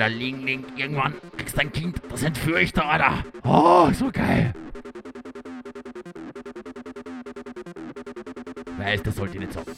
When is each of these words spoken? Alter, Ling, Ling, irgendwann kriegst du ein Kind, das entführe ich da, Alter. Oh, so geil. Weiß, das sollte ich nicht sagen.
Alter, 0.00 0.16
Ling, 0.16 0.46
Ling, 0.46 0.64
irgendwann 0.76 1.12
kriegst 1.36 1.56
du 1.56 1.60
ein 1.60 1.72
Kind, 1.72 2.00
das 2.08 2.22
entführe 2.22 2.62
ich 2.62 2.72
da, 2.72 2.88
Alter. 2.88 3.22
Oh, 3.44 3.90
so 3.92 4.10
geil. 4.10 4.54
Weiß, 8.78 9.02
das 9.02 9.16
sollte 9.16 9.34
ich 9.34 9.40
nicht 9.40 9.52
sagen. 9.52 9.70